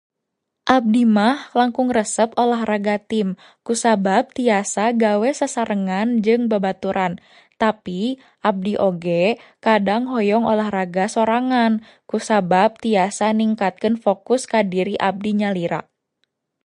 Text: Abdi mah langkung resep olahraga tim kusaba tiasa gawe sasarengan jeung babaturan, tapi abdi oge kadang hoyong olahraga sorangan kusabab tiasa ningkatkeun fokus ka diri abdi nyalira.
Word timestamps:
Abdi 0.75 1.03
mah 1.15 1.37
langkung 1.59 1.89
resep 1.97 2.29
olahraga 2.43 2.95
tim 3.09 3.29
kusaba 3.67 4.15
tiasa 4.35 4.85
gawe 5.03 5.29
sasarengan 5.39 6.07
jeung 6.25 6.43
babaturan, 6.51 7.13
tapi 7.61 8.01
abdi 8.49 8.73
oge 8.89 9.25
kadang 9.65 10.03
hoyong 10.11 10.45
olahraga 10.51 11.05
sorangan 11.15 11.73
kusabab 12.11 12.71
tiasa 12.83 13.27
ningkatkeun 13.39 13.95
fokus 14.03 14.41
ka 14.51 14.59
diri 14.73 14.95
abdi 15.09 15.31
nyalira. 15.41 15.79